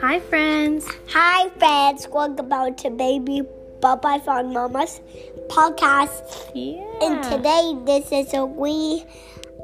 [0.00, 0.88] Hi, friends.
[1.08, 2.08] Hi, friends.
[2.08, 3.42] Welcome back to Baby
[3.80, 5.00] Bump Life Mama's
[5.48, 6.50] podcast.
[6.54, 6.82] Yeah.
[7.02, 9.04] And today, this is a we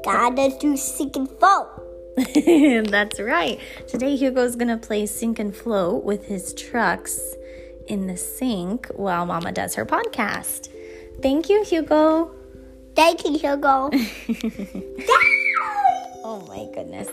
[0.03, 1.69] gotta do sink and float.
[2.91, 3.59] That's right.
[3.87, 7.19] Today, Hugo's gonna play sink and float with his trucks
[7.87, 10.69] in the sink while Mama does her podcast.
[11.19, 12.42] Thank you, Hugo.
[12.95, 13.89] Thank you, Hugo.
[16.23, 17.09] oh my goodness.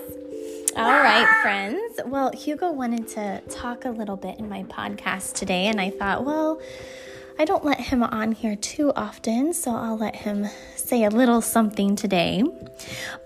[0.76, 2.00] All right, friends.
[2.04, 6.24] Well, Hugo wanted to talk a little bit in my podcast today, and I thought,
[6.24, 6.60] well,
[7.40, 11.40] I don't let him on here too often, so I'll let him say a little
[11.40, 12.44] something today.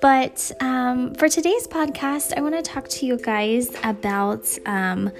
[0.01, 5.11] But um, for today's podcast, I want to talk to you guys about um,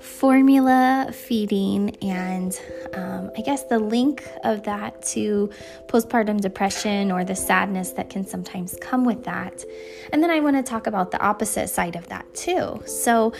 [0.00, 2.60] formula feeding and
[2.94, 5.50] um, I guess the link of that to
[5.86, 9.62] postpartum depression or the sadness that can sometimes come with that.
[10.12, 12.82] And then I want to talk about the opposite side of that too.
[12.84, 13.32] So,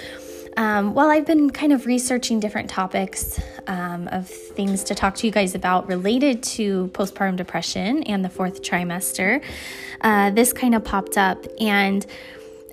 [0.57, 5.27] um, while I've been kind of researching different topics um, of things to talk to
[5.27, 9.43] you guys about related to postpartum depression and the fourth trimester,
[10.01, 11.45] uh, this kind of popped up.
[11.61, 12.05] And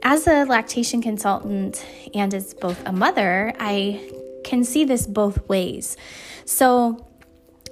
[0.04, 4.12] as a lactation consultant and as both a mother, I
[4.44, 5.98] can see this both ways.
[6.46, 7.04] So,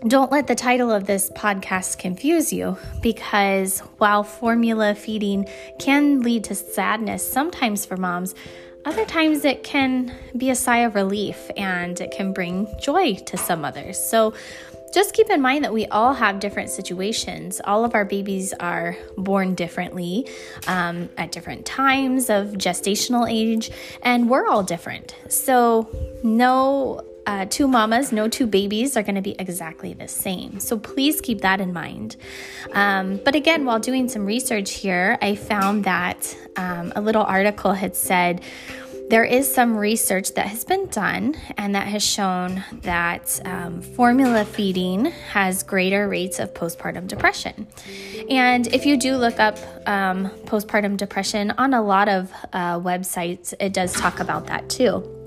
[0.05, 5.47] don't let the title of this podcast confuse you because while formula feeding
[5.79, 8.35] can lead to sadness sometimes for moms,
[8.85, 13.37] other times it can be a sigh of relief and it can bring joy to
[13.37, 13.97] some others.
[13.99, 14.33] So,
[14.93, 17.59] just keep in mind that we all have different situations.
[17.65, 20.29] All of our babies are born differently
[20.67, 23.71] um, at different times of gestational age,
[24.03, 25.13] and we're all different.
[25.27, 25.89] So,
[26.23, 30.59] no uh, two mamas, no two babies are going to be exactly the same.
[30.59, 32.15] So please keep that in mind.
[32.73, 37.73] Um, but again, while doing some research here, I found that um, a little article
[37.73, 38.41] had said,
[39.07, 44.43] there is some research that has been done and that has shown that um, formula
[44.45, 47.67] feeding has greater rates of postpartum depression.
[48.31, 53.53] And if you do look up um, postpartum depression on a lot of uh, websites,
[53.59, 55.24] it does talk about that too.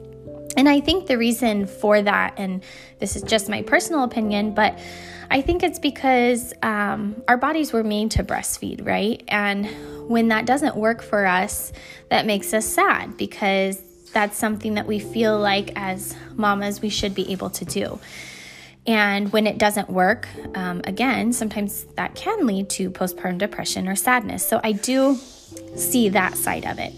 [0.57, 2.63] And I think the reason for that, and
[2.99, 4.79] this is just my personal opinion, but
[5.31, 9.23] I think it's because um, our bodies were made to breastfeed, right?
[9.29, 9.67] And
[10.09, 11.73] when that doesn't work for us,
[12.09, 13.81] that makes us sad because
[14.13, 18.01] that's something that we feel like as mamas we should be able to do.
[18.87, 23.95] And when it doesn't work, um, again, sometimes that can lead to postpartum depression or
[23.95, 24.49] sadness.
[24.49, 25.19] So I do
[25.77, 26.95] see that side of it.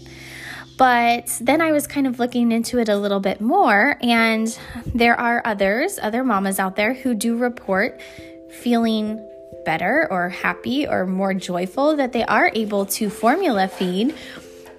[0.77, 4.47] But then I was kind of looking into it a little bit more, and
[4.85, 8.01] there are others, other mamas out there who do report
[8.49, 9.27] feeling
[9.65, 14.15] better or happy or more joyful that they are able to formula feed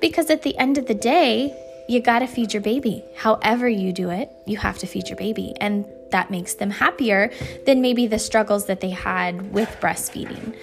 [0.00, 1.56] because at the end of the day,
[1.88, 3.04] you got to feed your baby.
[3.16, 5.54] However, you do it, you have to feed your baby.
[5.60, 7.30] And that makes them happier
[7.66, 10.56] than maybe the struggles that they had with breastfeeding.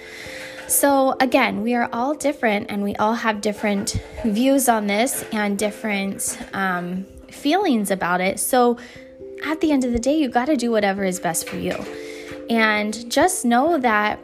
[0.70, 5.58] So, again, we are all different and we all have different views on this and
[5.58, 8.38] different um, feelings about it.
[8.38, 8.78] So,
[9.44, 11.72] at the end of the day, you got to do whatever is best for you.
[12.48, 14.20] And just know that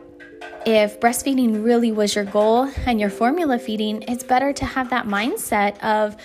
[0.65, 5.07] if breastfeeding really was your goal and your formula feeding, it's better to have that
[5.07, 6.17] mindset of,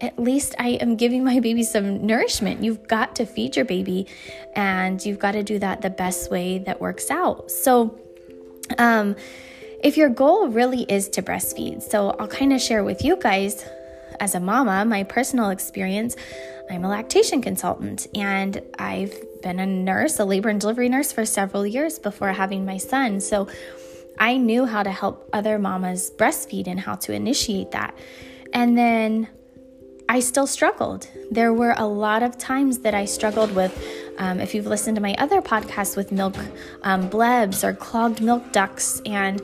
[0.00, 2.62] at least I am giving my baby some nourishment.
[2.62, 4.06] You've got to feed your baby
[4.54, 7.50] and you've got to do that the best way that works out.
[7.50, 7.98] So,
[8.78, 9.16] um,
[9.82, 13.64] if your goal really is to breastfeed, so I'll kind of share with you guys
[14.20, 16.16] as a mama my personal experience.
[16.70, 21.24] I'm a lactation consultant and I've been a nurse, a labor and delivery nurse for
[21.24, 23.20] several years before having my son.
[23.20, 23.48] So
[24.18, 27.94] I knew how to help other mamas breastfeed and how to initiate that.
[28.52, 29.28] And then
[30.08, 31.08] I still struggled.
[31.30, 33.76] There were a lot of times that I struggled with.
[34.18, 36.36] Um, if you've listened to my other podcasts with milk
[36.82, 39.40] um, blebs or clogged milk ducts, and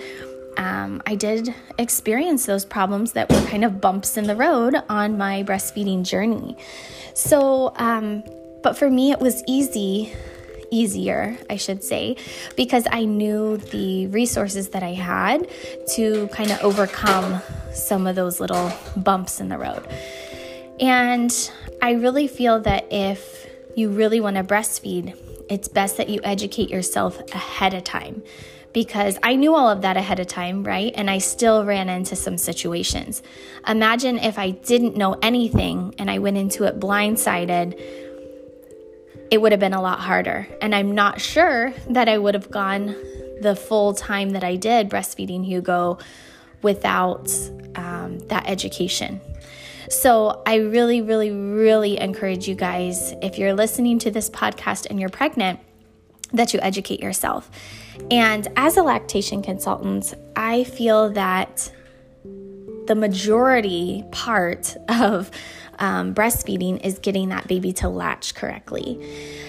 [0.56, 5.18] um, I did experience those problems that were kind of bumps in the road on
[5.18, 6.56] my breastfeeding journey.
[7.14, 8.22] So, um,
[8.62, 10.12] but for me, it was easy
[10.72, 12.16] easier, I should say,
[12.56, 15.46] because I knew the resources that I had
[15.94, 17.42] to kind of overcome
[17.74, 19.86] some of those little bumps in the road.
[20.80, 21.30] And
[21.82, 23.46] I really feel that if
[23.76, 25.16] you really want to breastfeed,
[25.48, 28.22] it's best that you educate yourself ahead of time
[28.72, 30.92] because I knew all of that ahead of time, right?
[30.94, 33.22] And I still ran into some situations.
[33.68, 37.78] Imagine if I didn't know anything and I went into it blindsided,
[39.30, 40.46] it would have been a lot harder.
[40.60, 42.96] And I'm not sure that I would have gone
[43.40, 45.98] the full time that I did breastfeeding Hugo
[46.62, 47.30] without
[47.74, 49.20] um, that education.
[49.92, 54.98] So, I really, really, really encourage you guys, if you're listening to this podcast and
[54.98, 55.60] you're pregnant,
[56.32, 57.50] that you educate yourself.
[58.10, 61.70] And as a lactation consultant, I feel that
[62.86, 65.30] the majority part of
[65.78, 68.98] um, breastfeeding is getting that baby to latch correctly.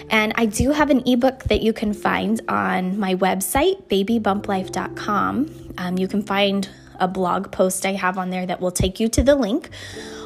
[0.09, 5.73] And I do have an ebook that you can find on my website, babybumplife.com.
[5.77, 6.67] Um, you can find
[6.99, 9.69] a blog post I have on there that will take you to the link.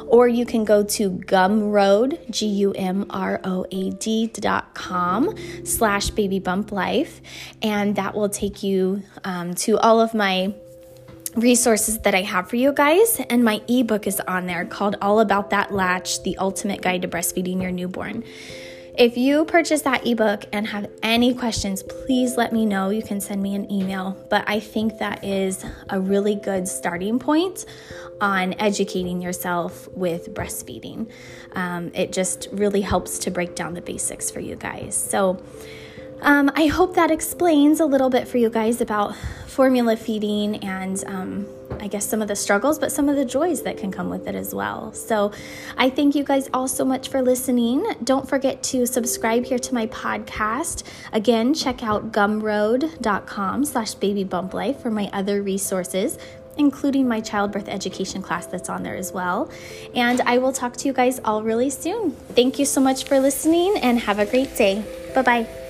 [0.08, 5.34] Or you can go to gumroad, G U M R O A D dot com
[5.64, 7.20] slash baby bump life,
[7.62, 10.54] and that will take you um, to all of my
[11.36, 13.20] resources that I have for you guys.
[13.28, 17.08] And my ebook is on there called All About That Latch The Ultimate Guide to
[17.08, 18.24] Breastfeeding Your Newborn.
[18.98, 22.90] If you purchase that ebook and have any questions, please let me know.
[22.90, 24.16] You can send me an email.
[24.28, 27.64] But I think that is a really good starting point
[28.20, 31.08] on educating yourself with breastfeeding.
[31.52, 34.96] Um, it just really helps to break down the basics for you guys.
[34.96, 35.40] So,
[36.20, 39.14] um, I hope that explains a little bit for you guys about
[39.46, 41.46] formula feeding and um,
[41.80, 44.26] I guess some of the struggles, but some of the joys that can come with
[44.26, 44.92] it as well.
[44.92, 45.32] So
[45.76, 47.84] I thank you guys all so much for listening.
[48.04, 50.84] Don't forget to subscribe here to my podcast.
[51.12, 56.18] Again, check out gumroad.com slash baby bump life for my other resources
[56.58, 59.48] including my childbirth education class that's on there as well.
[59.94, 62.10] And I will talk to you guys all really soon.
[62.10, 64.84] Thank you so much for listening and have a great day.
[65.14, 65.67] Bye bye.